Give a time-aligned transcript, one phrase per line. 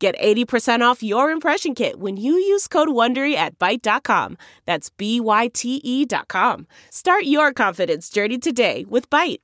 [0.00, 4.38] Get 80% off your impression kit when you use code WONDERY at Byte.com.
[4.64, 6.66] That's B-Y-T-E dot com.
[6.90, 9.42] Start your confidence journey today with Byte.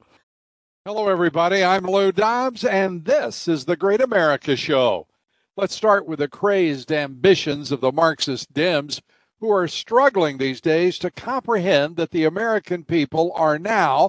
[0.87, 1.63] Hello, everybody.
[1.63, 5.07] I'm Lou Dobbs, and this is the Great America Show.
[5.59, 9.03] Let's start with the crazed ambitions of the Marxist Dems,
[9.41, 14.09] who are struggling these days to comprehend that the American people are now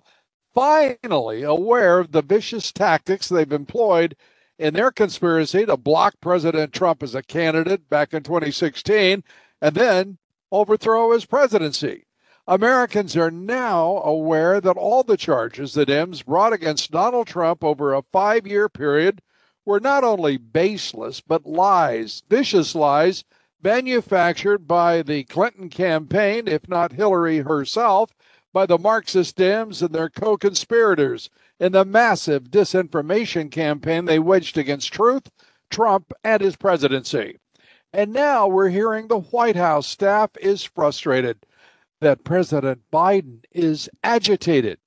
[0.55, 4.15] finally aware of the vicious tactics they've employed
[4.57, 9.23] in their conspiracy to block President Trump as a candidate back in 2016
[9.61, 10.17] and then
[10.51, 12.05] overthrow his presidency.
[12.47, 17.93] Americans are now aware that all the charges that Dems brought against Donald Trump over
[17.93, 19.21] a five year period
[19.65, 23.25] were not only baseless, but lies, vicious lies,
[23.61, 28.11] manufactured by the Clinton campaign, if not Hillary herself,
[28.57, 34.57] by the Marxist Dems and their co conspirators in the massive disinformation campaign they wedged
[34.57, 35.29] against truth,
[35.69, 37.37] Trump, and his presidency.
[37.93, 41.45] And now we're hearing the White House staff is frustrated
[42.01, 44.79] that President Biden is agitated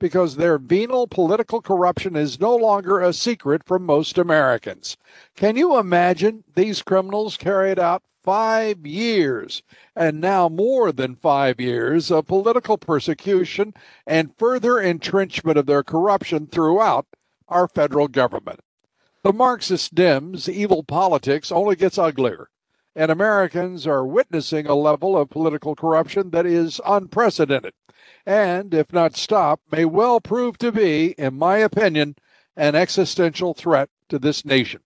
[0.00, 4.96] because their venal political corruption is no longer a secret from most Americans.
[5.36, 9.62] Can you imagine these criminals carried out five years
[9.94, 13.72] and now more than five years of political persecution
[14.06, 17.06] and further entrenchment of their corruption throughout
[17.48, 18.60] our federal government.
[19.22, 22.50] The Marxist Dems' evil politics only gets uglier,
[22.94, 27.74] and Americans are witnessing a level of political corruption that is unprecedented,
[28.24, 32.16] and if not stopped, may well prove to be, in my opinion,
[32.56, 34.80] an existential threat to this nation.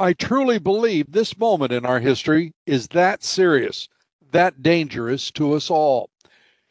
[0.00, 3.88] I truly believe this moment in our history is that serious,
[4.30, 6.10] that dangerous to us all.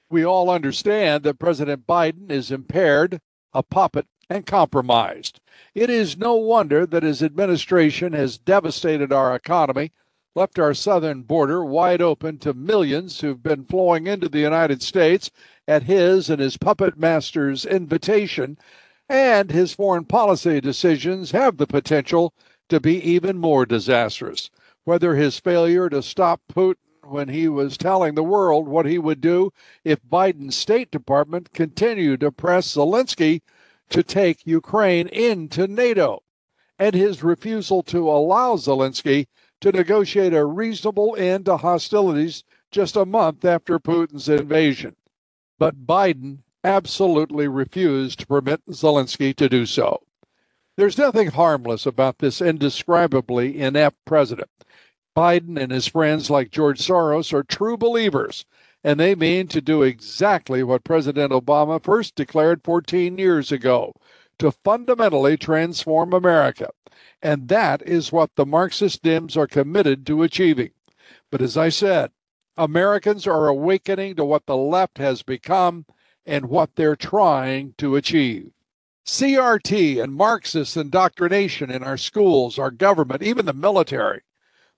[0.10, 3.20] We all understand that President Biden is impaired,
[3.54, 5.42] a puppet, and compromised.
[5.76, 9.92] It is no wonder that his administration has devastated our economy,
[10.34, 15.32] left our southern border wide open to millions who've been flowing into the United States
[15.68, 18.58] at his and his puppet master's invitation,
[19.10, 22.34] and his foreign policy decisions have the potential
[22.70, 24.50] to be even more disastrous.
[24.84, 29.22] Whether his failure to stop Putin when he was telling the world what he would
[29.22, 29.52] do
[29.84, 33.42] if Biden's State Department continued to press Zelensky
[33.90, 36.24] to take Ukraine into NATO,
[36.78, 39.28] and his refusal to allow Zelensky
[39.62, 44.96] to negotiate a reasonable end to hostilities just a month after Putin's invasion.
[45.58, 50.02] But Biden absolutely refused to permit Zelensky to do so.
[50.78, 54.52] There's nothing harmless about this indescribably inept president.
[55.16, 58.46] Biden and his friends like George Soros are true believers,
[58.84, 63.96] and they mean to do exactly what President Obama first declared 14 years ago
[64.38, 66.70] to fundamentally transform America.
[67.24, 70.70] And that is what the Marxist Dems are committed to achieving.
[71.32, 72.12] But as I said,
[72.56, 75.88] Americans are awakening to what the left has become
[76.24, 78.52] and what they're trying to achieve.
[79.08, 84.24] CRT and Marxist indoctrination in our schools, our government, even the military,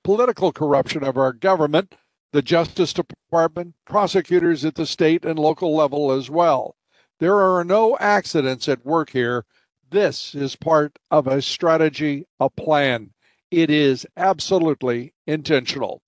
[0.04, 1.96] political corruption of our government,
[2.32, 6.76] the Justice Department, prosecutors at the state and local level as well.
[7.20, 9.46] There are no accidents at work here.
[9.90, 13.10] This is part of a strategy, a plan.
[13.50, 16.04] It is absolutely intentional.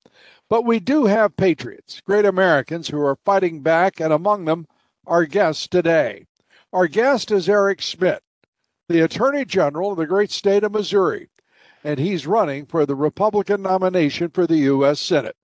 [0.47, 4.67] But we do have patriots, great Americans who are fighting back, and among them,
[5.07, 6.27] our guests today.
[6.73, 8.23] Our guest is Eric Schmitt,
[8.87, 11.27] the Attorney General of the great state of Missouri,
[11.83, 15.01] and he's running for the Republican nomination for the U.S.
[15.01, 15.35] Senate.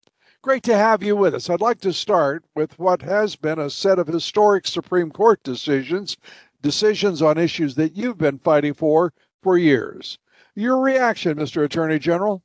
[0.42, 1.50] Great to have you with us.
[1.50, 6.16] I'd like to start with what has been a set of historic Supreme Court decisions,
[6.62, 9.12] decisions on issues that you've been fighting for
[9.44, 10.20] for years.
[10.56, 11.62] Your reaction, Mr.
[11.62, 12.42] Attorney General?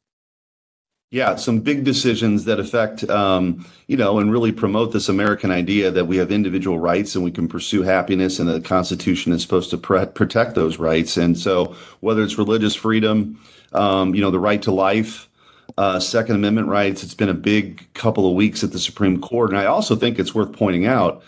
[1.12, 5.91] Yeah, some big decisions that affect, um, you know, and really promote this American idea
[5.91, 9.69] that we have individual rights and we can pursue happiness, and the Constitution is supposed
[9.70, 11.19] to pre- protect those rights.
[11.19, 13.38] And so, whether it's religious freedom,
[13.75, 15.29] um, you know, the right to life,
[15.76, 19.50] uh, Second Amendment rights, it's been a big couple of weeks at the Supreme Court.
[19.50, 21.23] And I also think it's worth pointing out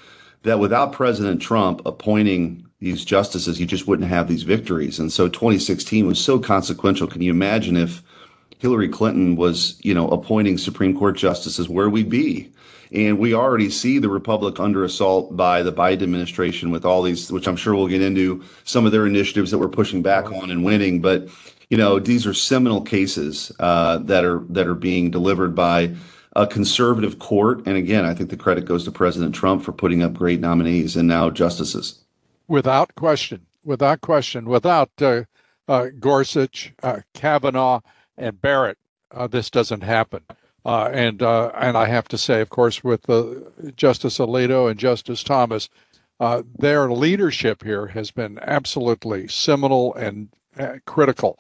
[0.45, 4.99] that without President Trump appointing these justices, you just wouldn't have these victories.
[4.99, 7.07] And so, 2016 was so consequential.
[7.07, 8.03] Can you imagine if
[8.59, 12.51] Hillary Clinton was, you know, appointing Supreme Court justices, where we'd be.
[12.93, 17.33] And we already see the Republic under assault by the Biden administration with all these,
[17.33, 20.51] which I'm sure we'll get into some of their initiatives that we're pushing back on
[20.51, 21.01] and winning.
[21.01, 21.29] But
[21.71, 25.95] you know, these are seminal cases uh, that are that are being delivered by
[26.37, 27.67] a conservative court.
[27.67, 30.97] And again, I think the credit goes to President Trump for putting up great nominees
[30.97, 32.01] and now justices.
[32.49, 35.25] Without question, without question, without uh,
[35.67, 37.81] uh, Gorsuch, uh, Kavanaugh,
[38.17, 38.79] and Barrett,
[39.11, 40.23] uh, this doesn't happen.
[40.65, 43.05] Uh, and uh, and I have to say, of course, with
[43.77, 45.69] Justice Alito and Justice Thomas,
[46.59, 50.31] their leadership here has been absolutely seminal and
[50.87, 51.39] critical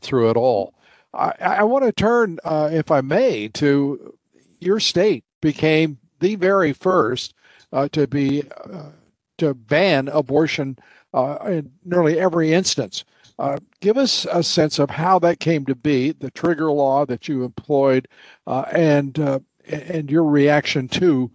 [0.00, 0.72] through it all.
[1.14, 4.14] I, I want to turn, uh, if I may, to
[4.60, 7.34] your state became the very first
[7.72, 8.90] uh, to be uh,
[9.38, 10.78] to ban abortion
[11.12, 13.04] uh, in nearly every instance.
[13.42, 17.26] Uh, give us a sense of how that came to be, the trigger law that
[17.26, 18.06] you employed,
[18.46, 19.18] uh, and
[19.66, 21.28] and your reaction to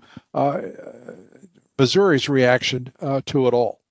[1.77, 2.94] Missouri's reaction
[3.25, 3.81] to it all.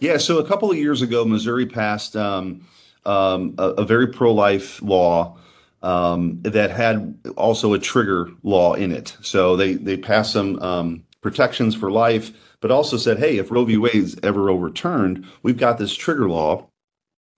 [0.00, 2.16] Yeah, so a couple of years ago, Missouri passed.
[2.16, 2.66] Um,
[3.06, 5.38] um, a, a, very pro-life law
[5.82, 9.16] um, that had also a trigger law in it.
[9.22, 13.64] So they they passed some um, protections for life, but also said, hey, if Roe
[13.64, 13.76] v.
[13.76, 16.68] Wade is ever overturned, we've got this trigger law,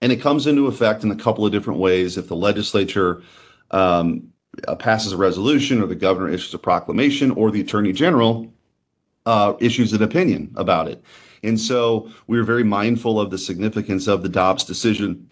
[0.01, 2.17] and it comes into effect in a couple of different ways.
[2.17, 3.21] If the legislature
[3.71, 4.31] um,
[4.67, 8.51] uh, passes a resolution, or the governor issues a proclamation, or the attorney general
[9.25, 11.03] uh, issues an opinion about it.
[11.43, 15.29] And so we were very mindful of the significance of the Dobbs decision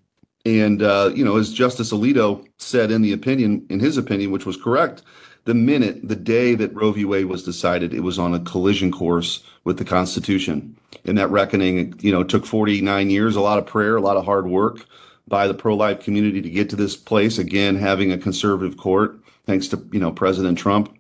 [0.48, 4.46] and uh, you know, as Justice Alito said in the opinion, in his opinion, which
[4.46, 5.04] was correct,
[5.44, 7.04] the minute, the day that Roe v.
[7.04, 10.78] Wade was decided, it was on a collision course with the Constitution.
[11.08, 14.26] And that reckoning, you know, took 49 years, a lot of prayer, a lot of
[14.26, 14.86] hard work
[15.28, 17.38] by the pro-life community to get to this place.
[17.38, 20.98] Again, having a conservative court, thanks to you know President Trump,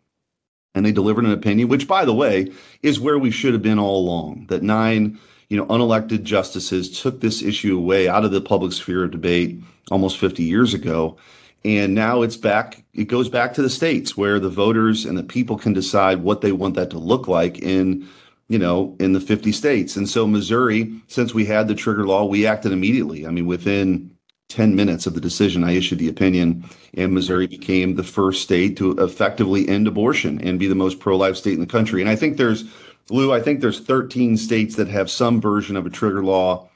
[0.73, 2.51] and they delivered an opinion, which, by the way,
[2.81, 4.47] is where we should have been all along.
[4.47, 5.19] That nine
[5.49, 9.61] you know, unelected justices took this issue away out of the public sphere of debate
[9.89, 11.17] almost 50 years ago.
[11.63, 15.23] And now it's back, it goes back to the states where the voters and the
[15.23, 18.07] people can decide what they want that to look like in,
[18.49, 19.95] you know, in the 50 states.
[19.95, 23.27] And so Missouri, since we had the trigger law, we acted immediately.
[23.27, 24.11] I mean, within
[24.49, 26.63] 10 minutes of the decision, I issued the opinion,
[26.93, 31.17] and Missouri became the first state to effectively end abortion and be the most pro
[31.17, 32.01] life state in the country.
[32.01, 32.63] And I think there's
[33.09, 36.69] Lou, I think there's 13 states that have some version of a trigger law.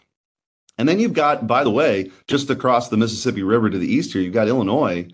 [0.78, 4.14] And then you've got, by the way, just across the Mississippi River to the east
[4.14, 5.08] here, you've got Illinois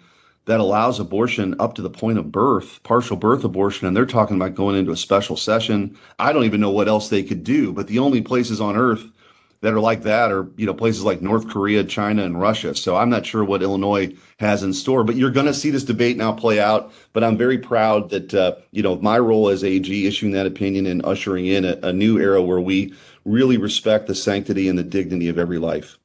[0.48, 3.86] that allows abortion up to the point of birth, partial birth abortion.
[3.86, 5.98] And they're talking about going into a special session.
[6.20, 9.04] I don't even know what else they could do, but the only places on earth
[9.60, 12.74] that are like that are you know places like North Korea, China, and Russia.
[12.76, 15.84] So I'm not sure what Illinois has in store, but you're going to see this
[15.84, 16.94] debate now play out.
[17.12, 20.86] But I'm very proud that uh, you know my role as AG issuing that opinion
[20.86, 22.94] and ushering in a, a new era where we
[23.26, 26.00] really respect the sanctity and the dignity of every life.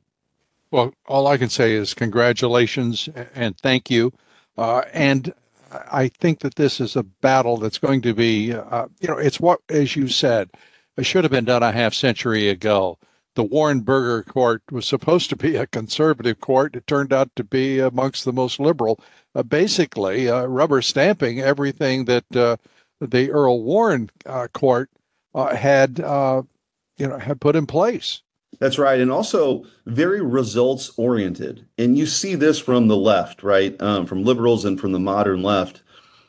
[0.72, 4.12] Well, all I can say is congratulations and thank you.
[4.56, 5.32] Uh, and
[5.70, 9.40] I think that this is a battle that's going to be, uh, you know, it's
[9.40, 10.50] what, as you said,
[10.96, 12.98] it should have been done a half century ago
[13.34, 16.76] the Warren Burger Court was supposed to be a conservative court.
[16.76, 19.00] It turned out to be amongst the most liberal,
[19.34, 22.56] uh, basically uh, rubber stamping everything that uh,
[23.00, 24.90] the Earl Warren uh, Court
[25.34, 28.22] had, you know, had put in place.
[28.58, 31.66] That's right, and also very results oriented.
[31.78, 35.42] And you see this from the left, right, um, from liberals and from the modern
[35.42, 35.82] left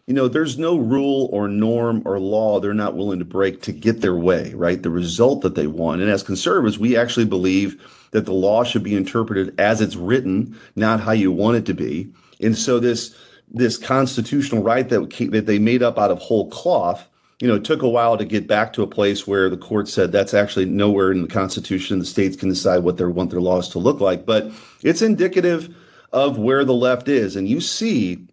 [0.06, 3.72] you know, there's no rule or norm or law they're not willing to break to
[3.72, 4.82] get their way, right?
[4.82, 6.02] The result that they want.
[6.02, 10.60] And as conservatives, we actually believe that the law should be interpreted as it's written,
[10.76, 12.12] not how you want it to be.
[12.42, 13.16] And so this
[13.56, 17.08] this constitutional right that that they made up out of whole cloth,
[17.44, 19.90] you know, it took a while to get back to a place where the court
[19.90, 22.00] said that's actually nowhere in the Constitution.
[22.00, 24.50] The states can decide what they want their laws to look like, but
[24.82, 25.76] it's indicative
[26.14, 27.36] of where the left is.
[27.36, 28.26] And you see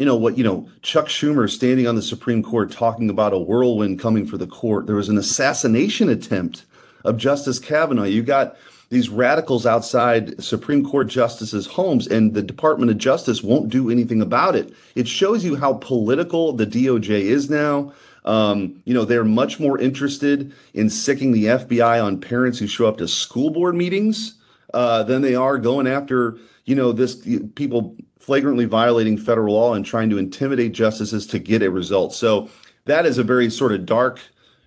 [0.00, 3.38] you know what you know chuck schumer standing on the supreme court talking about a
[3.38, 4.86] whirlwind coming for the court.
[4.86, 6.64] There was an assassination attempt
[7.04, 8.04] of justice kavanaugh.
[8.04, 8.56] You got
[8.88, 14.20] these radicals outside supreme court justices homes and the department of justice won't do anything
[14.20, 14.74] about it.
[14.96, 17.92] It shows you how political the doj is now
[18.24, 22.86] um, you know they're much more interested in sicking the fbi on parents who show
[22.86, 24.34] up to school board meetings
[24.74, 27.16] uh, than they are going after you know this
[27.54, 32.14] people flagrantly violating federal law and trying to intimidate justices to get a result.
[32.14, 32.48] So
[32.84, 34.20] that is a very sort of dark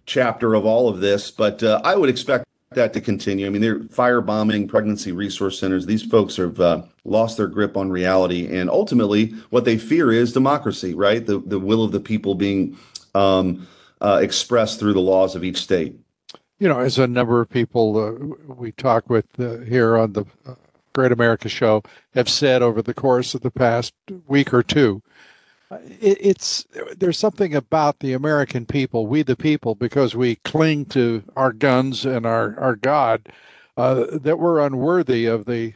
[0.05, 1.31] chapter of all of this.
[1.31, 3.47] But uh, I would expect that to continue.
[3.47, 5.85] I mean, they're firebombing pregnancy resource centers.
[5.85, 10.33] These folks have uh, lost their grip on reality, and ultimately, what they fear is
[10.33, 11.25] democracy, right?
[11.25, 12.77] The the will of the people being
[13.15, 13.67] um,
[14.01, 15.95] uh, expressed through the laws of each state.
[16.59, 20.25] You know, as a number of people uh, we talk with uh, here on the
[20.45, 20.55] uh,
[20.93, 23.93] Great America Show have said over the course of the past
[24.27, 25.01] week or two,
[25.71, 31.23] it, it's there's something about the American people, we the people, because we cling to
[31.35, 33.27] our guns and our our God,
[33.75, 35.73] uh, that we're unworthy of the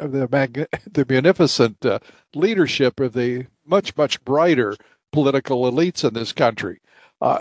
[0.00, 1.98] of the mag- the beneficent uh,
[2.34, 4.76] leadership of the much much brighter
[5.14, 6.80] political elites in this country.
[7.20, 7.40] Uh,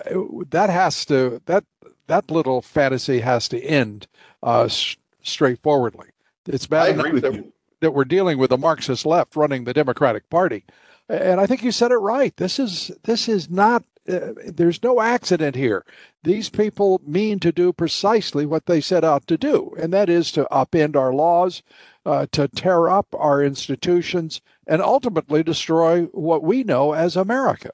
[0.50, 1.66] that has to that
[2.08, 4.08] that little fantasy has to end
[4.42, 6.08] uh, s- straightforwardly.
[6.48, 7.52] It's bad enough that,
[7.82, 10.64] that we're dealing with a Marxist left running the Democratic Party
[11.10, 12.36] and I think you said it right.
[12.38, 13.84] This is this is not.
[14.08, 15.86] Uh, there's no accident here.
[16.24, 20.32] These people mean to do precisely what they set out to do, and that is
[20.34, 21.64] to upend our laws,
[22.06, 27.72] uh, to tear up our institutions, and ultimately destroy what we know as America.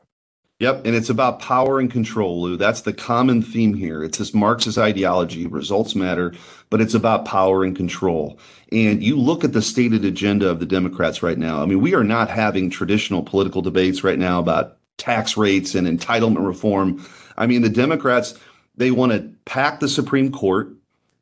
[0.59, 2.57] Yep, and it's about power and control, Lou.
[2.57, 4.03] That's the common theme here.
[4.03, 6.33] It's this Marxist ideology, results matter,
[6.69, 8.37] but it's about power and control.
[8.69, 11.63] And you look at the stated agenda of the Democrats right now.
[11.63, 15.87] I mean, we are not having traditional political debates right now about tax rates and
[15.87, 17.07] entitlement reform.
[17.37, 18.37] I mean, the Democrats,
[18.75, 20.73] they want to pack the Supreme Court,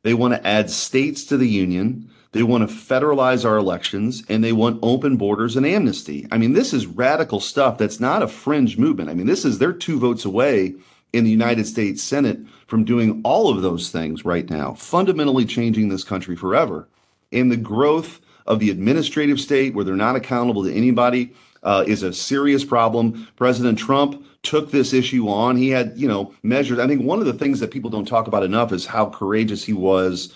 [0.02, 2.10] they want to add states to the union.
[2.38, 6.28] They want to federalize our elections and they want open borders and amnesty.
[6.32, 9.10] I mean, this is radical stuff that's not a fringe movement.
[9.10, 10.76] I mean, this is they're two votes away
[11.14, 15.90] in the United States Senate from doing all of those things right now, fundamentally changing
[15.90, 16.88] this country forever.
[17.32, 22.04] And the growth of the administrative state where they're not accountable to anybody uh, is
[22.04, 23.28] a serious problem.
[23.36, 25.58] President Trump took this issue on.
[25.58, 26.78] He had, you know, measures.
[26.78, 29.64] I think one of the things that people don't talk about enough is how courageous
[29.64, 30.32] he was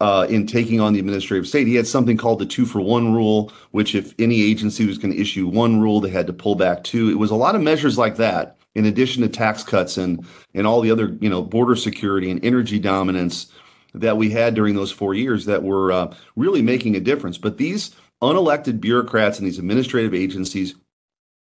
[0.00, 1.66] uh, in taking on the administrative state.
[1.66, 5.12] He had something called the two for one rule, which if any agency was going
[5.12, 7.10] to issue one rule, they had to pull back two.
[7.10, 10.66] It was a lot of measures like that, in addition to tax cuts and and
[10.66, 13.52] all the other, you know, border security and energy dominance
[13.92, 17.38] that we had during those four years that were uh, really making a difference.
[17.38, 20.74] But these unelected bureaucrats and these administrative agencies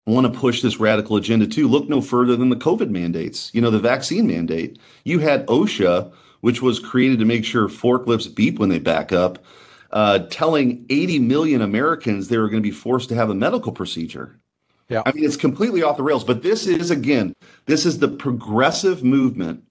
[0.07, 1.69] want to push this radical agenda too.
[1.69, 3.50] Look no further than the COVID mandates.
[3.52, 4.78] You know, the vaccine mandate.
[5.05, 9.45] You had OSHA which was created to make sure forklifts beep when they back up,
[9.90, 13.73] uh, telling 80 million Americans they were going to be forced to have a medical
[13.73, 14.38] procedure.
[14.88, 15.02] Yeah.
[15.04, 16.25] I mean, it's completely off the rails.
[16.25, 17.35] But this is, again,
[17.66, 19.64] this is the progressive movement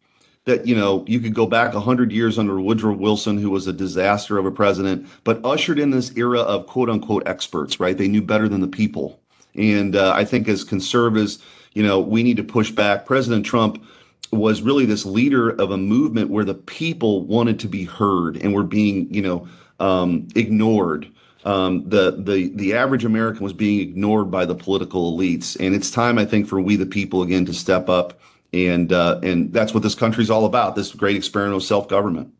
[0.46, 3.74] that, you know, you could go back 100 years under Woodrow Wilson, who was a
[3.74, 7.98] disaster of a president, but ushered in this era of quote unquote experts, right?
[7.98, 9.20] They knew better than the people.
[9.56, 11.40] And uh, I think as conservatives,
[11.74, 13.06] you know, we need to push back.
[13.06, 13.84] President Trump
[14.32, 18.54] was really this leader of a movement where the people wanted to be heard and
[18.54, 19.48] were being, you know,
[19.80, 21.08] um, ignored.
[21.46, 25.90] Um, the the the average American was being ignored by the political elites, and it's
[25.90, 28.20] time, I think, for we the people again to step up,
[28.52, 30.76] and uh, and that's what this country's all about.
[30.76, 32.34] This great experiment of self government.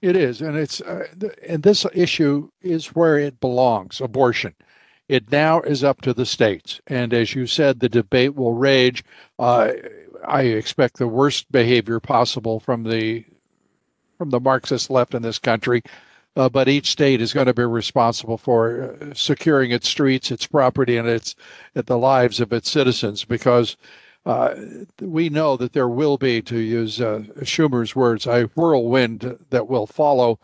[0.00, 1.06] It is, and it's uh,
[1.46, 4.00] and this issue is where it belongs.
[4.00, 4.54] Abortion.
[5.08, 9.04] It now is up to the states, and as you said, the debate will rage.
[9.38, 9.72] Uh,
[10.26, 13.24] I expect the worst behavior possible from the
[14.18, 15.82] from the Marxist left in this country.
[16.34, 20.46] Uh, but each state is going to be responsible for uh, securing its streets, its
[20.46, 21.34] property, and its
[21.74, 23.24] the lives of its citizens.
[23.24, 23.76] Because
[24.24, 24.54] uh,
[25.00, 29.86] we know that there will be, to use uh, Schumer's words, a whirlwind that will
[29.86, 30.38] follow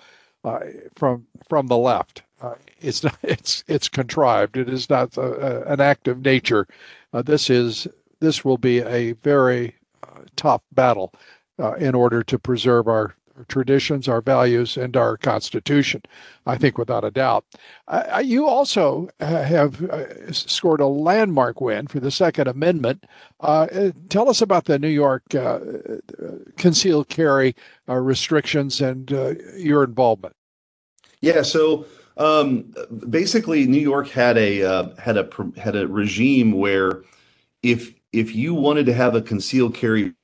[0.44, 0.60] uh,
[0.94, 2.22] from from the left.
[2.42, 4.58] Uh, it's not, it's it's contrived.
[4.58, 6.66] It is not an act of nature.
[7.12, 7.88] this is
[8.20, 11.12] this will be a very uh, tough battle
[11.58, 13.14] uh, in order to preserve our
[13.46, 16.02] traditions, our values, and our Constitution.
[16.46, 17.44] I think without a doubt.
[17.86, 23.04] Uh, you also have uh, scored a landmark win for the Second Amendment.
[23.40, 25.60] Uh, tell us about the New York uh,
[26.56, 27.54] concealed carry
[27.86, 29.10] restrictions and
[29.56, 30.34] your involvement.
[31.20, 32.74] Yeah, so um,
[33.08, 37.02] basically, New York had a had a had a regime where
[37.62, 40.14] if if you wanted to have a concealed carry,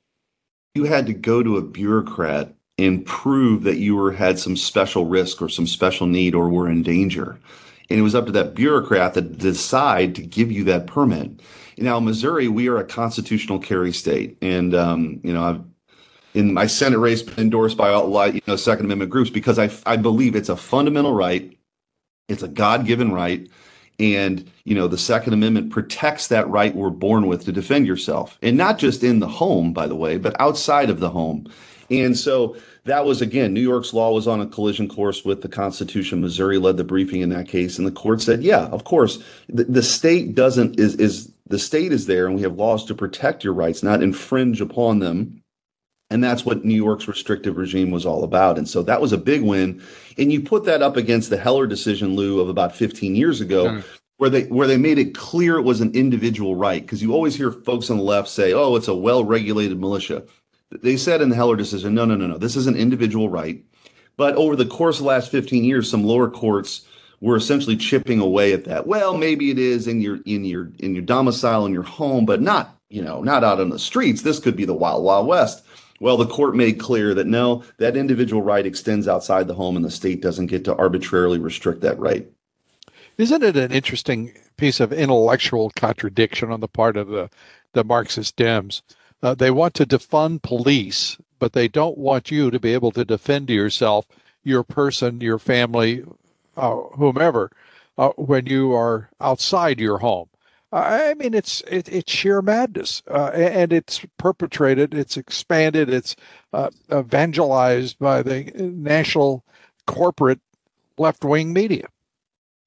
[0.75, 5.07] you had to go to a bureaucrat and prove that you were had some special
[5.07, 7.39] risk or some special need or were in danger.
[7.89, 11.41] And it was up to that bureaucrat to decide to give you that permit.
[11.77, 15.61] Now, Missouri, we are a constitutional carry state, and um, you know, I've
[16.33, 19.59] in my Senate race been endorsed by a lot, you know, Second Amendment groups because
[19.59, 21.57] I I believe it's a fundamental right,
[22.29, 23.49] it's a God given right
[23.99, 28.39] and, you know, the Second Amendment protects that right we're born with to defend yourself.
[28.43, 31.47] And not just in the home, by the way, but outside of the home.
[31.91, 35.49] And so that was again, New York's law was on a collision course with the
[35.49, 36.21] Constitution.
[36.21, 39.65] Missouri led the briefing in that case, and the court said, "Yeah, of course, the,
[39.65, 43.45] the state doesn't is is the state is there, and we have laws to protect
[43.45, 45.43] your rights, not infringe upon them."
[46.11, 48.59] And that's what New York's restrictive regime was all about.
[48.59, 49.83] And so that was a big win.
[50.19, 53.67] And you put that up against the Heller decision, Lou, of about 15 years ago,
[53.67, 53.85] mm.
[54.19, 56.83] where they where they made it clear it was an individual right.
[56.83, 60.23] Because you always hear folks on the left say, "Oh, it's a well-regulated militia."
[60.71, 62.39] They said in the Heller decision, "No, no, no, no.
[62.39, 63.65] This is an individual right."
[64.17, 66.87] But over the course of the last 15 years, some lower courts
[67.21, 68.87] were essentially chipping away at that.
[68.87, 72.43] Well, maybe it is in your in your in your domicile in your home, but
[72.43, 74.23] not you know not out on the streets.
[74.23, 75.64] This could be the wild wild west.
[76.05, 79.83] Well, the court made clear that no, that individual right extends outside the home and
[79.83, 82.31] the state doesn't get to arbitrarily restrict that right.
[83.17, 87.31] Isn't it an interesting piece of intellectual contradiction on the part of the,
[87.73, 88.83] the Marxist Dems?
[89.23, 93.07] Uh, they want to defund police, but they don't want you to be able to
[93.07, 94.07] defend yourself,
[94.43, 96.05] your person, your family,
[96.55, 97.51] uh, whomever,
[97.97, 100.29] uh, when you are outside your home.
[100.75, 106.17] I mean, it's it, it's sheer madness, uh, and it's perpetrated, it's expanded, it's
[106.53, 109.45] uh, evangelized by the national
[109.87, 110.41] corporate
[110.99, 111.87] left wing media.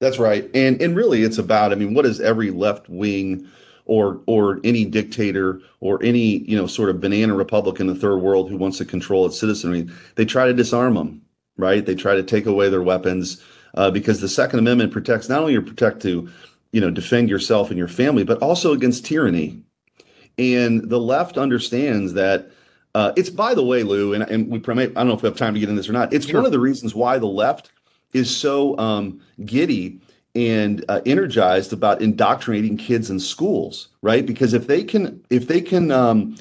[0.00, 1.72] That's right, and and really, it's about.
[1.72, 3.46] I mean, what is every left wing
[3.84, 8.18] or or any dictator or any you know sort of banana republic in the third
[8.18, 9.86] world who wants to control its citizenry?
[10.14, 11.20] They try to disarm them,
[11.58, 11.84] right?
[11.84, 13.42] They try to take away their weapons.
[13.74, 16.28] Uh, because the Second Amendment protects not only your protect to
[16.72, 19.62] you know, defend yourself and your family, but also against tyranny.
[20.36, 22.50] And the left understands that
[22.94, 25.36] uh, it's, by the way, Lou, and, and we I don't know if we have
[25.36, 26.12] time to get in this or not.
[26.12, 26.36] It's sure.
[26.36, 27.70] one of the reasons why the left
[28.12, 30.00] is so um, giddy
[30.34, 34.24] and uh, energized about indoctrinating kids in schools, right?
[34.24, 36.36] Because if they can, if they can um,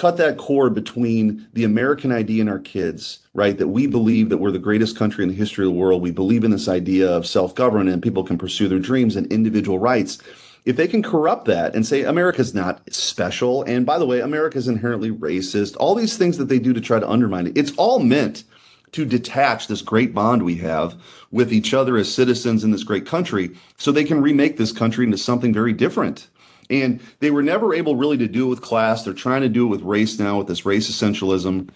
[0.00, 3.58] cut that cord between the American idea and our kids, right?
[3.58, 6.00] That we believe that we're the greatest country in the history of the world.
[6.00, 9.30] We believe in this idea of self government and people can pursue their dreams and
[9.30, 10.16] individual rights.
[10.64, 14.68] If they can corrupt that and say America's not special, and by the way, America's
[14.68, 17.98] inherently racist, all these things that they do to try to undermine it, it's all
[17.98, 18.44] meant
[18.92, 20.94] to detach this great bond we have
[21.30, 25.04] with each other as citizens in this great country so they can remake this country
[25.04, 26.28] into something very different.
[26.70, 29.04] And they were never able really to do it with class.
[29.04, 31.68] They're trying to do it with race now, with this race essentialism.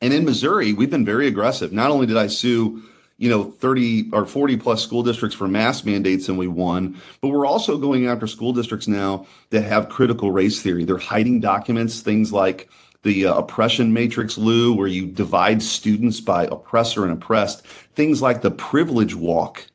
[0.00, 1.72] And in Missouri, we've been very aggressive.
[1.72, 2.82] Not only did I sue,
[3.18, 7.28] you know, 30 or 40 plus school districts for mask mandates and we won, but
[7.28, 10.84] we're also going after school districts now that have critical race theory.
[10.84, 12.68] They're hiding documents, things like
[13.02, 18.42] the uh, oppression matrix, Lou, where you divide students by oppressor and oppressed, things like
[18.42, 19.66] the privilege walk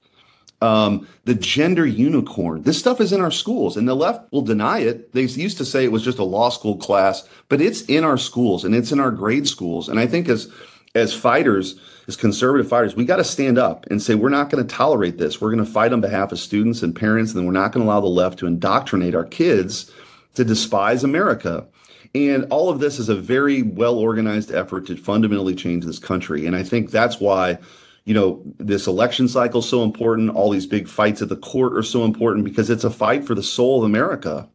[0.61, 2.63] um, the gender unicorn.
[2.63, 5.13] This stuff is in our schools, and the left will deny it.
[5.13, 8.17] They used to say it was just a law school class, but it's in our
[8.17, 9.87] schools and it's in our grade schools.
[9.87, 10.51] And I think as
[10.95, 14.65] as fighters, as conservative fighters, we got to stand up and say we're not going
[14.65, 15.39] to tolerate this.
[15.39, 17.91] We're going to fight on behalf of students and parents, and we're not going to
[17.91, 19.91] allow the left to indoctrinate our kids
[20.33, 21.67] to despise America.
[22.15, 26.47] And all of this is a very well organized effort to fundamentally change this country.
[26.47, 27.59] And I think that's why
[28.07, 30.29] you know, this election cycle is so important.
[30.29, 33.35] All these big fights at the court are so important because it's a fight for
[33.35, 34.47] the soul of America.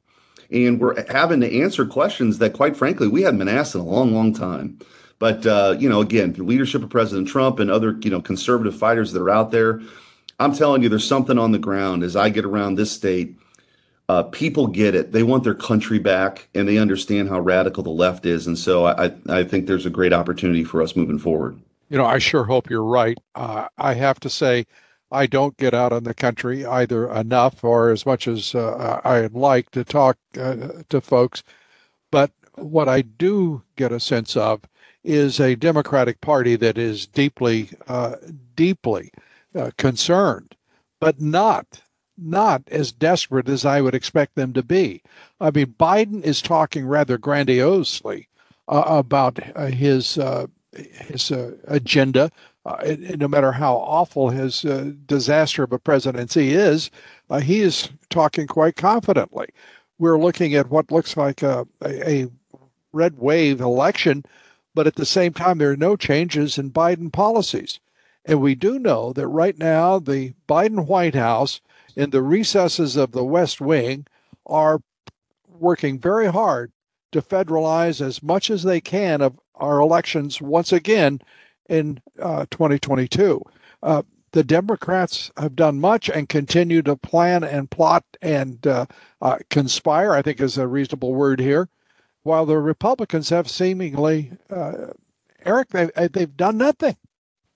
[0.51, 3.85] And we're having to answer questions that, quite frankly, we haven't been asked in a
[3.85, 4.79] long, long time.
[5.19, 8.75] But, uh, you know, again, the leadership of President Trump and other, you know, conservative
[8.75, 9.83] fighters that are out there,
[10.41, 13.37] I'm telling you, there's something on the ground as I get around this state.
[14.09, 15.13] Uh, people get it.
[15.13, 18.47] They want their country back and they understand how radical the left is.
[18.47, 21.61] And so I, I think there's a great opportunity for us moving forward
[21.93, 23.19] you know, I sure hope you're right.
[23.35, 24.65] Uh, I have to say,
[25.11, 29.35] I don't get out in the country either enough or as much as uh, I'd
[29.35, 31.43] like to talk uh, to folks.
[32.11, 34.63] But what I do get a sense of
[35.05, 38.15] is a Democratic Party that is deeply, uh,
[38.57, 39.11] deeply
[39.55, 40.57] uh, concerned,
[40.99, 41.83] but not
[42.17, 45.03] not as desperate as I would expect them to be.
[45.41, 48.29] I mean, Biden is talking rather grandiosely
[48.69, 49.39] uh, about
[49.73, 50.19] his
[50.73, 52.31] his uh, agenda,
[52.65, 56.91] uh, no matter how awful his uh, disaster of a presidency is,
[57.31, 59.49] uh, he is talking quite confidently.
[59.99, 62.31] We're looking at what looks like a, a, a
[62.93, 64.25] red wave election,
[64.75, 67.81] but at the same time, there are no changes in Biden policies.
[68.25, 71.61] And we do know that right now, the Biden White House,
[71.97, 74.07] in the recesses of the West Wing,
[74.47, 74.81] are
[75.47, 76.73] working very hard
[77.11, 81.21] to federalize as much as they can of our elections once again
[81.69, 83.43] in uh, 2022.
[83.83, 88.87] Uh, the Democrats have done much and continue to plan and plot and uh,
[89.21, 91.69] uh, conspire, I think is a reasonable word here,
[92.23, 94.89] while the Republicans have seemingly uh,
[95.45, 96.97] Eric, they, they've done nothing.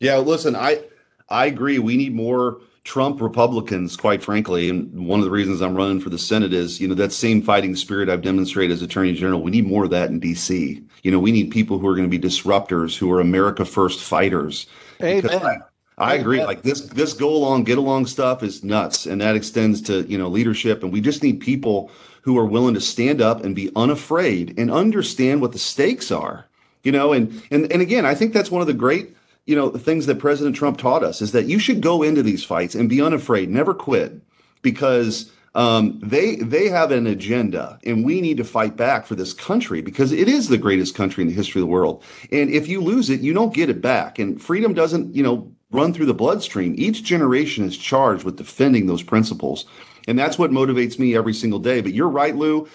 [0.01, 0.83] Yeah, listen, I
[1.29, 1.79] I agree.
[1.79, 4.71] We need more Trump Republicans, quite frankly.
[4.71, 7.43] And one of the reasons I'm running for the Senate is, you know, that same
[7.43, 9.43] fighting spirit I've demonstrated as Attorney General.
[9.43, 10.85] We need more of that in D.C.
[11.03, 14.05] You know, we need people who are going to be disruptors, who are America First
[14.05, 14.67] fighters.
[15.03, 15.63] Amen.
[15.99, 16.45] I agree.
[16.45, 20.17] Like this, this go along, get along stuff is nuts, and that extends to you
[20.17, 20.85] know leadership.
[20.85, 21.91] And we just need people
[22.23, 26.47] who are willing to stand up and be unafraid and understand what the stakes are.
[26.85, 29.71] You know, and and and again, I think that's one of the great you know
[29.71, 32.75] the things that President Trump taught us is that you should go into these fights
[32.75, 34.21] and be unafraid, never quit,
[34.63, 39.33] because um, they they have an agenda, and we need to fight back for this
[39.33, 42.05] country because it is the greatest country in the history of the world.
[42.31, 44.19] And if you lose it, you don't get it back.
[44.19, 46.75] And freedom doesn't, you know, run through the bloodstream.
[46.77, 49.65] Each generation is charged with defending those principles.
[50.07, 51.81] And that's what motivates me every single day.
[51.81, 52.69] But you're right, Lou.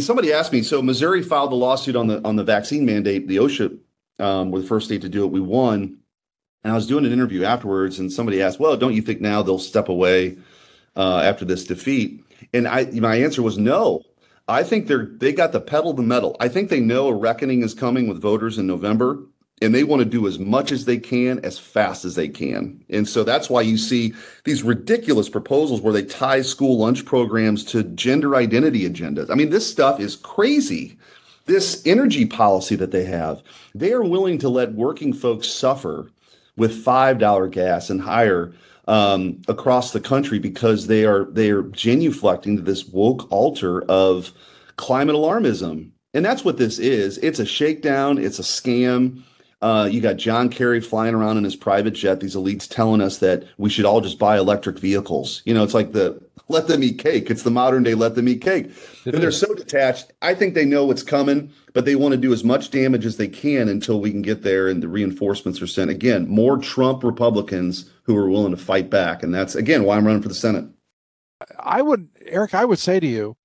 [0.00, 3.28] Somebody asked me, so Missouri filed the lawsuit on the on the vaccine mandate.
[3.28, 3.78] The OSHA
[4.18, 5.30] um, were the first state to do it.
[5.30, 5.98] We won.
[6.64, 9.42] And I was doing an interview afterwards, and somebody asked, "Well, don't you think now
[9.42, 10.36] they'll step away
[10.96, 14.02] uh, after this defeat?" And I, my answer was no.
[14.48, 16.36] I think they're they got the pedal to the metal.
[16.40, 19.18] I think they know a reckoning is coming with voters in November,
[19.60, 22.84] and they want to do as much as they can as fast as they can.
[22.90, 24.14] And so that's why you see
[24.44, 29.30] these ridiculous proposals where they tie school lunch programs to gender identity agendas.
[29.30, 30.98] I mean, this stuff is crazy.
[31.46, 33.42] This energy policy that they have,
[33.74, 36.10] they are willing to let working folks suffer
[36.56, 38.54] with $5 gas and higher
[38.88, 44.32] um, across the country because they are they are genuflecting to this woke altar of
[44.76, 45.90] climate alarmism.
[46.14, 47.18] And that's what this is.
[47.18, 49.24] It's a shakedown, it's a scam
[49.62, 52.20] uh, you got John Kerry flying around in his private jet.
[52.20, 55.42] These elites telling us that we should all just buy electric vehicles.
[55.46, 57.30] You know, it's like the let them eat cake.
[57.30, 58.66] It's the modern day let them eat cake.
[59.04, 60.12] It and they're so detached.
[60.22, 63.16] I think they know what's coming, but they want to do as much damage as
[63.16, 65.90] they can until we can get there and the reinforcements are sent.
[65.90, 69.22] Again, more Trump Republicans who are willing to fight back.
[69.22, 70.66] And that's, again, why I'm running for the Senate.
[71.58, 73.36] I would, Eric, I would say to you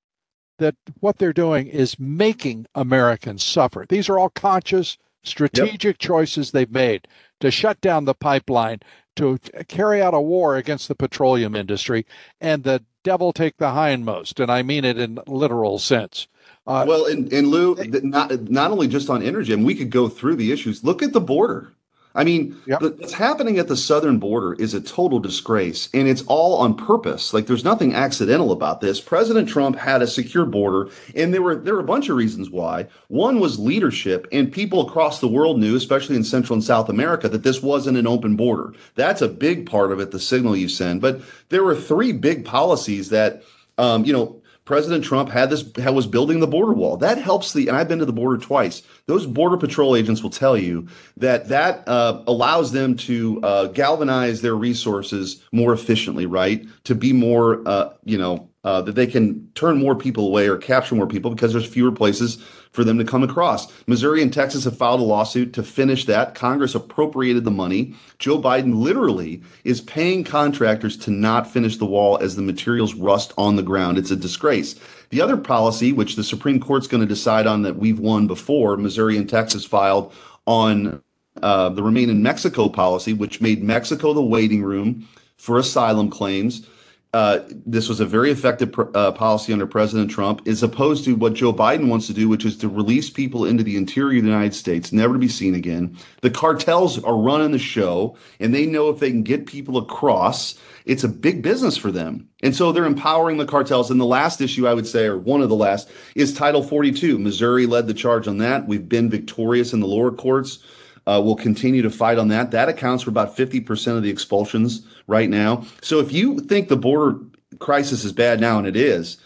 [0.59, 3.85] that what they're doing is making Americans suffer.
[3.89, 5.99] These are all conscious strategic yep.
[5.99, 7.07] choices they've made
[7.39, 8.79] to shut down the pipeline,
[9.15, 12.05] to carry out a war against the petroleum industry,
[12.39, 14.39] and the devil take the hindmost.
[14.39, 16.27] And I mean it in literal sense.
[16.67, 20.07] Uh, well, and, and Lou, not not only just on energy, and we could go
[20.07, 20.83] through the issues.
[20.83, 21.73] Look at the border.
[22.13, 22.81] I mean, yep.
[22.81, 27.33] what's happening at the southern border is a total disgrace, and it's all on purpose.
[27.33, 28.99] Like, there's nothing accidental about this.
[28.99, 32.49] President Trump had a secure border, and there were there were a bunch of reasons
[32.49, 32.87] why.
[33.07, 37.29] One was leadership, and people across the world knew, especially in Central and South America,
[37.29, 38.73] that this wasn't an open border.
[38.95, 41.01] That's a big part of it, the signal you send.
[41.01, 43.43] But there were three big policies that,
[43.77, 46.95] um, you know, President Trump had this was building the border wall.
[46.97, 48.83] That helps the and I've been to the border twice.
[49.07, 54.41] Those border patrol agents will tell you that that uh, allows them to uh, galvanize
[54.41, 56.65] their resources more efficiently, right?
[56.83, 60.55] To be more, uh, you know, uh, that they can turn more people away or
[60.55, 62.37] capture more people because there's fewer places
[62.71, 63.71] for them to come across.
[63.87, 66.35] Missouri and Texas have filed a lawsuit to finish that.
[66.35, 67.95] Congress appropriated the money.
[68.19, 73.33] Joe Biden literally is paying contractors to not finish the wall as the materials rust
[73.37, 73.97] on the ground.
[73.97, 74.79] It's a disgrace.
[75.09, 78.77] The other policy, which the Supreme Court's going to decide on that we've won before,
[78.77, 80.13] Missouri and Texas filed
[80.45, 81.01] on
[81.41, 86.67] uh, the Remain in Mexico policy, which made Mexico the waiting room for asylum claims
[87.13, 91.15] uh, this was a very effective pr- uh, policy under President Trump, as opposed to
[91.15, 94.23] what Joe Biden wants to do, which is to release people into the interior of
[94.23, 95.97] the United States, never to be seen again.
[96.21, 100.57] The cartels are running the show, and they know if they can get people across,
[100.85, 102.29] it's a big business for them.
[102.41, 103.91] And so they're empowering the cartels.
[103.91, 107.19] And the last issue, I would say, or one of the last, is Title 42.
[107.19, 108.67] Missouri led the charge on that.
[108.67, 110.59] We've been victorious in the lower courts.
[111.07, 112.51] Uh, we'll continue to fight on that.
[112.51, 115.65] That accounts for about 50% of the expulsions right now.
[115.81, 117.19] So if you think the border
[117.59, 119.17] crisis is bad now, and it is,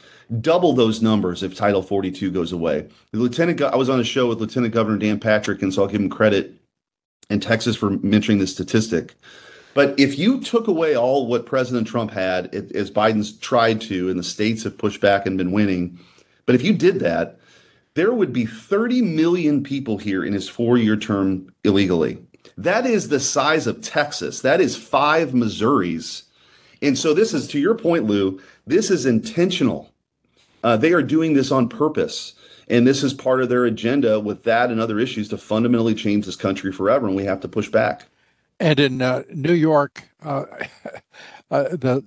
[0.41, 2.87] double those numbers if Title 42 goes away.
[3.11, 5.87] The lieutenant, I was on a show with Lieutenant Governor Dan Patrick, and so I'll
[5.87, 6.53] give him credit
[7.29, 9.15] in Texas for mentioning this statistic.
[9.73, 14.17] But if you took away all what President Trump had, as Biden's tried to, and
[14.17, 15.99] the states have pushed back and been winning,
[16.45, 17.39] but if you did that,
[17.95, 22.19] there would be 30 million people here in his four year term illegally.
[22.57, 24.41] That is the size of Texas.
[24.41, 26.23] That is five Missouris.
[26.81, 29.91] And so, this is to your point, Lou, this is intentional.
[30.63, 32.33] Uh, they are doing this on purpose.
[32.67, 36.25] And this is part of their agenda with that and other issues to fundamentally change
[36.25, 37.07] this country forever.
[37.07, 38.05] And we have to push back.
[38.59, 40.45] And in uh, New York, uh,
[41.51, 42.03] uh the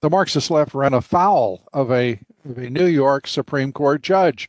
[0.00, 4.48] the Marxist left ran afoul of a, of a New York Supreme Court judge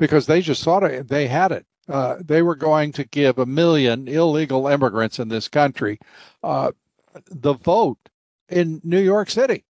[0.00, 1.66] because they just thought they had it.
[1.88, 5.98] uh, they were going to give a million illegal immigrants in this country
[6.42, 6.72] uh,
[7.26, 7.98] the vote
[8.48, 9.64] in New York City.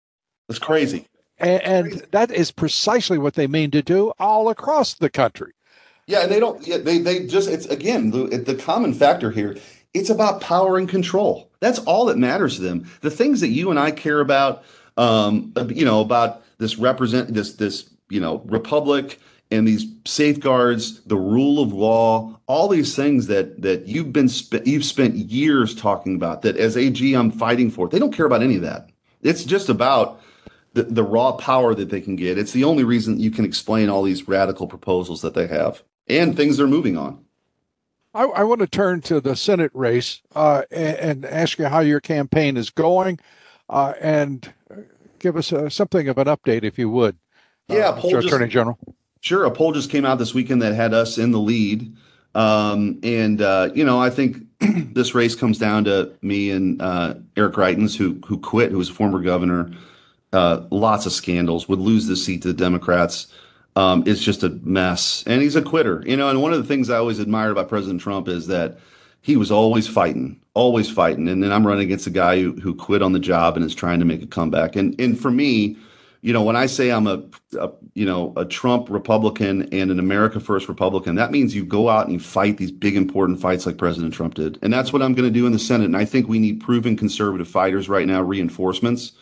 [0.48, 1.08] That's crazy.
[1.38, 2.06] And, and crazy.
[2.12, 5.54] that is precisely what they mean to do all across the country.
[6.08, 6.66] Yeah, and they don't.
[6.66, 7.50] Yeah, they they just.
[7.50, 9.58] It's again the the common factor here.
[9.94, 11.52] It's about power and control.
[11.60, 12.90] That's all that matters to them.
[13.02, 14.64] The things that you and I care about,
[14.96, 21.18] um, you know, about this represent this this you know republic and these safeguards, the
[21.18, 26.16] rule of law, all these things that that you've been sp- you've spent years talking
[26.16, 26.42] about.
[26.42, 27.88] That as AG, I'm fighting for.
[27.88, 28.90] They don't care about any of that.
[29.22, 30.22] It's just about
[30.74, 32.38] the, the raw power that they can get.
[32.38, 36.36] It's the only reason you can explain all these radical proposals that they have and
[36.36, 37.24] things they're moving on.
[38.14, 41.80] I, I want to turn to the Senate race uh, and, and, ask you how
[41.80, 43.20] your campaign is going,
[43.70, 44.54] uh, and
[45.20, 47.18] give us a, something of an update, if you would.
[47.68, 48.80] Yeah, uh, just, Attorney General.
[49.28, 51.94] Sure, a poll just came out this weekend that had us in the lead,
[52.34, 54.38] um, and uh, you know I think
[54.94, 58.90] this race comes down to me and uh, Eric Greitens, who who quit, who was
[58.90, 59.70] a former governor.
[60.32, 63.28] Uh, lots of scandals, would lose the seat to the Democrats
[63.76, 65.26] um, is just a mess.
[65.28, 66.30] And he's a quitter, you know.
[66.30, 68.80] And one of the things I always admired about President Trump is that
[69.22, 71.28] he was always fighting, always fighting.
[71.28, 73.76] And then I'm running against a guy who, who quit on the job and is
[73.76, 74.78] trying to make a comeback.
[74.78, 75.76] And and for me,
[76.28, 77.24] you know, when I say I'm a,
[77.58, 81.88] a, you know a Trump Republican and an America First Republican, that means you go
[81.88, 85.02] out and you fight these big important fights like President Trump did, and that's what
[85.02, 85.86] I'm going to do in the Senate.
[85.86, 89.14] And I think we need proven conservative fighters right now, reinforcements.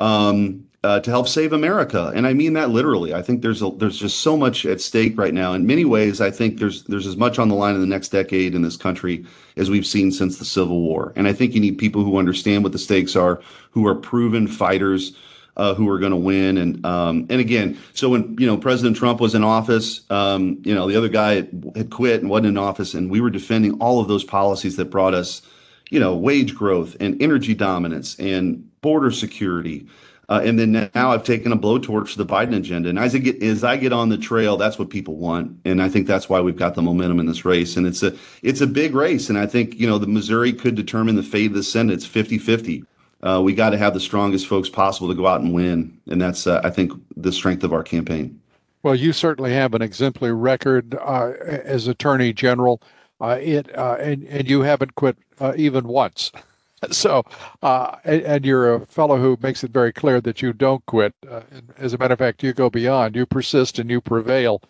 [0.00, 3.14] Um, uh, to help save America, and I mean that literally.
[3.14, 5.52] I think there's a, there's just so much at stake right now.
[5.52, 8.08] In many ways, I think there's there's as much on the line in the next
[8.08, 9.24] decade in this country
[9.56, 11.12] as we've seen since the Civil War.
[11.14, 14.48] And I think you need people who understand what the stakes are, who are proven
[14.48, 15.14] fighters,
[15.56, 16.56] uh, who are going to win.
[16.56, 20.74] And um, and again, so when you know President Trump was in office, um, you
[20.74, 24.00] know the other guy had quit and wasn't in office, and we were defending all
[24.00, 25.42] of those policies that brought us,
[25.90, 29.86] you know, wage growth and energy dominance and border security.
[30.28, 32.88] Uh, and then now I've taken a blowtorch to the Biden agenda.
[32.88, 35.58] And as I get as I get on the trail, that's what people want.
[35.66, 37.76] And I think that's why we've got the momentum in this race.
[37.76, 39.28] And it's a it's a big race.
[39.28, 41.94] And I think, you know, the Missouri could determine the fate of the Senate.
[41.94, 42.84] It's 50-50.
[43.22, 45.98] Uh, we got to have the strongest folks possible to go out and win.
[46.08, 48.40] And that's, uh, I think, the strength of our campaign.
[48.82, 52.82] Well, you certainly have an exemplary record uh, as Attorney General.
[53.20, 55.16] It and and you haven't quit
[55.54, 56.32] even once.
[56.90, 57.24] so,
[57.62, 61.14] uh, and, you're a fellow who makes it very clear that you don't quit.
[61.28, 61.42] Uh,
[61.78, 63.14] as a matter of fact, you go beyond.
[63.14, 64.62] You persist and you prevail.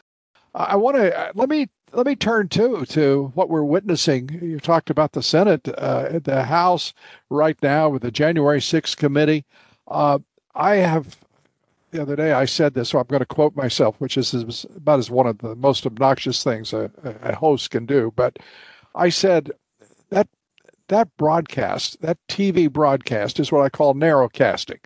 [0.54, 4.38] I want to let me let me turn to to what we're witnessing.
[4.42, 6.94] You talked about the Senate, uh, the House
[7.30, 9.44] right now with the January 6th committee.
[9.86, 10.20] Uh,
[10.54, 11.18] I have
[11.90, 14.98] the other day I said this, so I'm going to quote myself, which is about
[14.98, 16.90] as one of the most obnoxious things a,
[17.22, 18.12] a host can do.
[18.16, 18.38] But
[18.94, 19.52] I said
[20.08, 20.28] that
[20.88, 24.80] that broadcast, that TV broadcast, is what I call narrowcasting.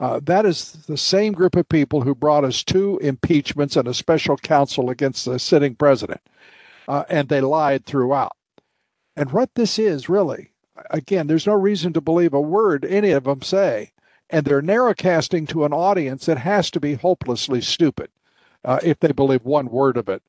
[0.00, 3.94] Uh, that is the same group of people who brought us two impeachments and a
[3.94, 6.20] special counsel against the sitting president.
[6.86, 8.36] Uh, and they lied throughout.
[9.16, 10.52] And what this is really,
[10.90, 13.92] again, there's no reason to believe a word any of them say.
[14.30, 18.10] And they're narrowcasting to an audience that has to be hopelessly stupid
[18.64, 20.22] uh, if they believe one word of it.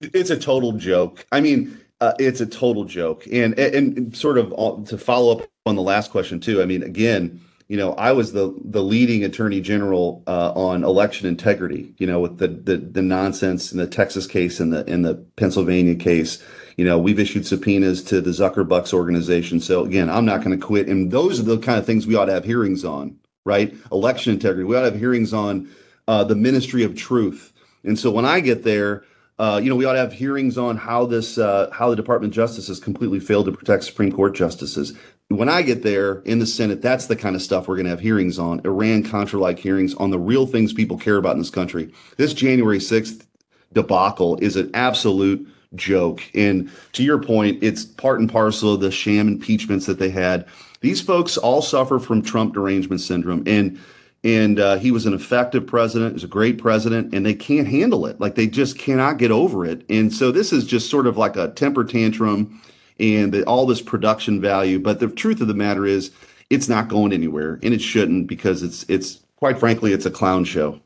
[0.00, 1.26] It's a total joke.
[1.32, 5.48] I mean, uh, it's a total joke, and, and, and sort of to follow up
[5.66, 6.62] on the last question too.
[6.62, 11.28] I mean, again, you know, I was the the leading attorney general uh, on election
[11.28, 11.94] integrity.
[11.98, 15.14] You know, with the, the the nonsense in the Texas case and the in the
[15.36, 16.42] Pennsylvania case.
[16.78, 19.58] You know, we've issued subpoenas to the Zuckerbucks organization.
[19.60, 20.86] So again, I'm not going to quit.
[20.86, 23.74] And those are the kind of things we ought to have hearings on, right?
[23.90, 24.62] Election integrity.
[24.62, 25.68] We ought to have hearings on
[26.06, 27.52] uh, the Ministry of Truth.
[27.82, 29.02] And so when I get there,
[29.40, 32.32] uh, you know, we ought to have hearings on how this, uh, how the Department
[32.32, 34.96] of Justice has completely failed to protect Supreme Court justices.
[35.28, 37.90] When I get there in the Senate, that's the kind of stuff we're going to
[37.90, 41.38] have hearings on Iran Contra like hearings on the real things people care about in
[41.38, 41.92] this country.
[42.16, 43.26] This January 6th
[43.74, 46.22] debacle is an absolute joke.
[46.34, 50.46] And to your point, it's part and parcel of the sham impeachments that they had.
[50.80, 53.42] These folks all suffer from Trump derangement syndrome.
[53.46, 53.78] And
[54.24, 56.10] and uh, he was an effective president.
[56.10, 58.20] He was a great president, and they can't handle it.
[58.20, 59.84] Like they just cannot get over it.
[59.88, 62.60] And so this is just sort of like a temper tantrum,
[62.98, 64.78] and the, all this production value.
[64.78, 66.10] But the truth of the matter is,
[66.50, 70.44] it's not going anywhere, and it shouldn't because it's it's quite frankly, it's a clown
[70.44, 70.80] show.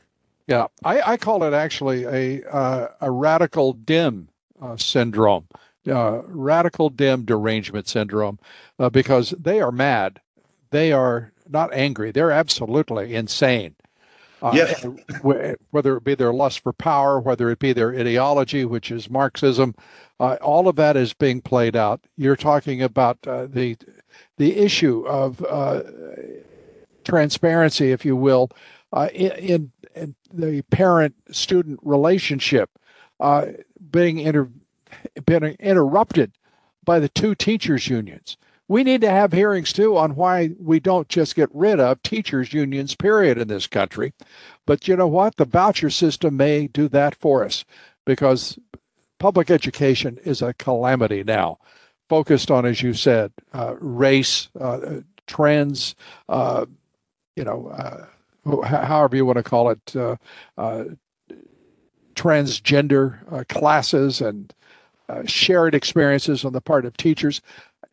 [0.47, 4.29] Yeah, I, I call it actually a uh, a radical dim
[4.61, 5.47] uh, syndrome,
[5.89, 8.39] uh, radical dim derangement syndrome,
[8.79, 10.21] uh, because they are mad.
[10.71, 12.11] They are not angry.
[12.11, 13.77] They're absolutely insane.
[14.41, 14.75] Uh, yeah.
[15.71, 19.73] whether it be their lust for power, whether it be their ideology, which is Marxism,
[20.23, 22.01] uh, all of that is being played out.
[22.17, 23.77] You're talking about uh, the
[24.37, 25.83] the issue of uh,
[27.05, 28.51] transparency, if you will,
[28.93, 32.71] uh, in, in, the parent-student relationship
[33.19, 33.47] uh,
[33.91, 34.51] being inter-
[35.27, 36.33] been interrupted
[36.85, 38.37] by the two teachers unions.
[38.69, 42.53] We need to have hearings too on why we don't just get rid of teachers
[42.53, 44.15] unions period in this country.
[44.67, 45.37] But you know what?
[45.37, 47.65] The voucher system may do that for us
[48.07, 48.57] because
[49.23, 51.57] public education is a calamity now,
[52.09, 54.97] focused on, as you said, uh, race, uh,
[55.29, 55.95] trends,
[56.29, 56.67] uh,
[57.37, 58.07] you know, uh,
[58.65, 60.17] however you want to call it, uh,
[60.59, 60.85] uh,
[62.15, 64.53] transgender classes and
[65.25, 67.41] shared experiences on the part of teachers.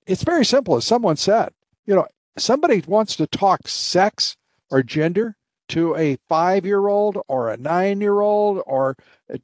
[0.07, 1.49] It's very simple, as someone said.
[1.85, 2.07] You know,
[2.39, 4.35] somebody wants to talk sex
[4.71, 5.35] or gender
[5.69, 8.95] to a five year old or a nine year old or
[9.33, 9.37] uh,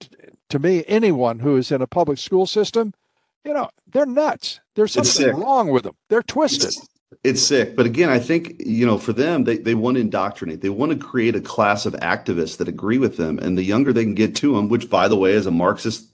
[0.49, 2.93] to me, anyone who is in a public school system,
[3.43, 4.59] you know, they're nuts.
[4.75, 5.95] There's something wrong with them.
[6.09, 6.69] They're twisted.
[6.69, 6.87] It's,
[7.23, 7.75] it's, sick.
[7.75, 10.61] But again, I think, you know, for them, they, they want to indoctrinate.
[10.61, 13.39] They want to create a class of activists that agree with them.
[13.39, 16.07] And the younger they can get to them, which, by the way, is a Marxist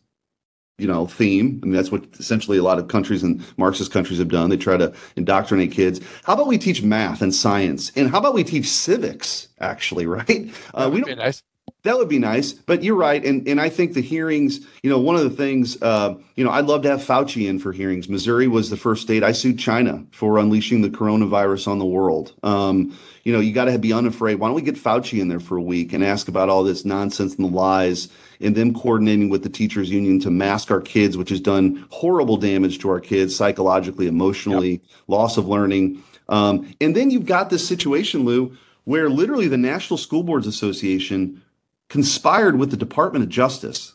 [0.78, 4.20] you know theme I mean that's what essentially a lot of countries and marxist countries
[4.20, 8.10] have done they try to indoctrinate kids how about we teach math and science and
[8.10, 11.44] how about we teach civics actually right uh, we don't nice.
[11.84, 14.60] That would be nice, but you're right, and and I think the hearings.
[14.84, 15.82] You know, one of the things.
[15.82, 18.08] Uh, you know, I'd love to have Fauci in for hearings.
[18.08, 22.34] Missouri was the first state I sued China for unleashing the coronavirus on the world.
[22.44, 24.38] Um, you know, you got to be unafraid.
[24.38, 26.86] Why don't we get Fauci in there for a week and ask about all this
[26.86, 28.10] nonsense and the lies,
[28.44, 32.38] and them coordinating with the teachers union to mask our kids, which has done horrible
[32.38, 34.82] damage to our kids psychologically, emotionally, yep.
[35.08, 36.04] loss of learning.
[36.30, 41.42] Um, and then you've got this situation, Lou, where literally the National School Boards Association
[41.90, 43.94] conspired with the Department of Justice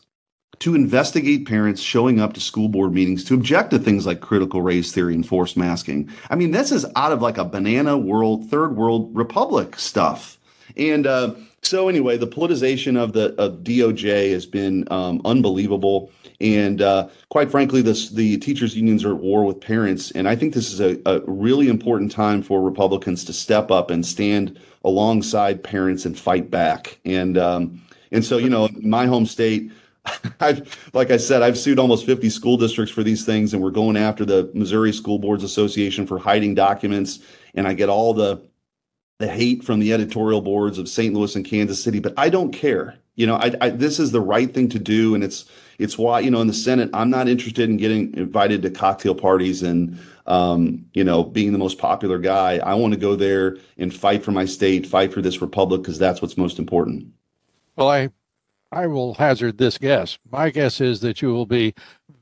[0.59, 4.61] to investigate parents showing up to school board meetings to object to things like critical
[4.61, 6.09] race theory and forced masking.
[6.29, 10.37] I mean, this is out of like a banana world, third world republic stuff.
[10.75, 11.35] And uh,
[11.67, 16.11] so, anyway, the politicization of the of DOJ has been um, unbelievable.
[16.39, 20.11] And uh, quite frankly, this, the teachers' unions are at war with parents.
[20.11, 23.89] And I think this is a, a really important time for Republicans to step up
[23.89, 26.99] and stand alongside parents and fight back.
[27.03, 29.71] And um, and so, you know, my home state,
[30.39, 33.71] I've, like I said, I've sued almost 50 school districts for these things, and we're
[33.71, 37.19] going after the Missouri School Boards Association for hiding documents.
[37.55, 38.41] And I get all the
[39.19, 41.13] the hate from the editorial boards of St.
[41.13, 42.95] Louis and Kansas City, but I don't care.
[43.15, 45.45] You know, I, I, this is the right thing to do, and it's
[45.79, 49.15] it's why you know in the Senate I'm not interested in getting invited to cocktail
[49.15, 52.57] parties and um, you know being the most popular guy.
[52.59, 55.97] I want to go there and fight for my state, fight for this republic because
[55.97, 57.07] that's what's most important.
[57.75, 58.09] Well, I
[58.71, 60.19] I will hazard this guess.
[60.29, 61.73] My guess is that you will be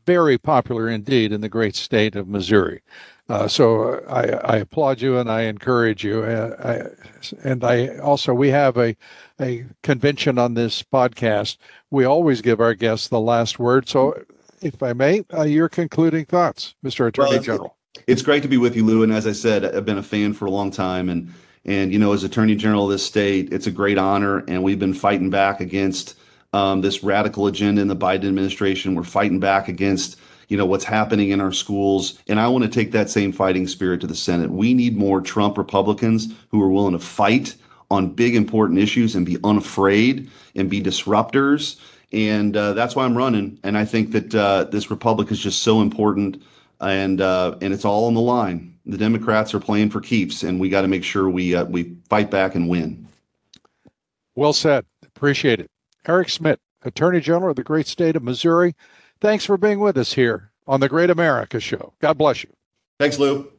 [0.06, 2.82] very popular indeed in the great state of Missouri.
[3.28, 6.22] Uh, so I, I, applaud you and I encourage you.
[6.22, 8.96] Uh, I, and I also we have a
[9.42, 11.58] a convention on this podcast.
[11.90, 13.90] We always give our guests the last word.
[13.90, 14.24] So,
[14.62, 17.08] if I may, uh, your concluding thoughts, Mr.
[17.08, 17.78] Attorney well, General.
[18.06, 19.02] It's great to be with you, Lou.
[19.02, 21.34] And as I said, I've been a fan for a long time, and
[21.66, 24.44] and, you know, as Attorney General of this state, it's a great honor.
[24.48, 26.16] And we've been fighting back against
[26.54, 28.94] um, this radical agenda in the Biden administration.
[28.94, 32.20] We're fighting back against, you know, what's happening in our schools.
[32.28, 34.52] And I want to take that same fighting spirit to the Senate.
[34.52, 37.56] We need more Trump Republicans who are willing to fight
[37.92, 41.80] on big, important issues and be unafraid and be disruptors.
[42.12, 43.60] And uh, that's why I'm running.
[43.64, 46.42] And I think that uh, this republic is just so important
[46.82, 50.60] and uh, and it's all on the line the Democrats are playing for keeps, and
[50.60, 53.08] we got to make sure we uh, we fight back and win.
[54.36, 54.86] Well said.
[55.04, 55.72] Appreciate it.
[56.08, 58.76] Eric Schmitt, Attorney General of the great state of Missouri.
[59.22, 61.94] Thanks for being with us here on the Great America Show.
[62.00, 62.52] God bless you.
[63.00, 63.52] Thanks, Lou.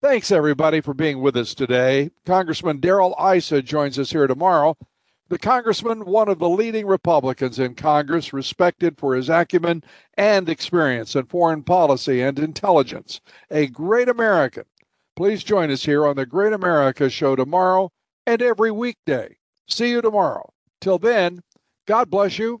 [0.00, 2.10] Thanks, everybody, for being with us today.
[2.26, 4.76] Congressman Darrell Issa joins us here tomorrow
[5.32, 11.16] the congressman, one of the leading Republicans in Congress, respected for his acumen and experience
[11.16, 13.18] in foreign policy and intelligence,
[13.50, 14.64] a great American.
[15.16, 17.90] Please join us here on the Great America Show tomorrow
[18.26, 19.38] and every weekday.
[19.66, 20.52] See you tomorrow.
[20.82, 21.40] Till then,
[21.86, 22.60] God bless you